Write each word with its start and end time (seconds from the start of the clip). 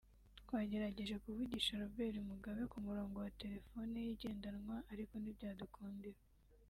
twagerageje 0.41 1.15
kuvugisha 1.23 1.79
Robert 1.81 2.15
Mugabe 2.29 2.61
ku 2.71 2.77
murongo 2.85 3.15
wa 3.23 3.31
telefoni 3.41 3.95
ye 4.05 4.11
igendanwa 4.15 4.75
ariko 4.93 5.13
ntibyadukundira 5.17 6.19